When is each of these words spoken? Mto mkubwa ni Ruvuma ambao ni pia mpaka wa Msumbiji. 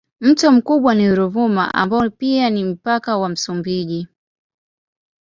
Mto 0.21 0.51
mkubwa 0.51 0.95
ni 0.95 1.15
Ruvuma 1.15 1.73
ambao 1.73 2.03
ni 2.03 2.09
pia 2.09 2.51
mpaka 2.51 3.17
wa 3.17 3.29
Msumbiji. 3.29 4.07